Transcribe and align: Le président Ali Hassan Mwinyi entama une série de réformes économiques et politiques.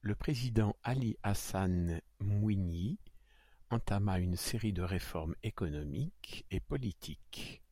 Le 0.00 0.16
président 0.16 0.74
Ali 0.82 1.16
Hassan 1.22 2.00
Mwinyi 2.18 2.98
entama 3.70 4.18
une 4.18 4.34
série 4.34 4.72
de 4.72 4.82
réformes 4.82 5.36
économiques 5.44 6.44
et 6.50 6.58
politiques. 6.58 7.62